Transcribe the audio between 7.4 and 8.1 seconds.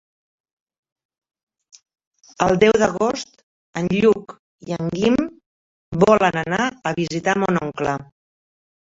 mon oncle.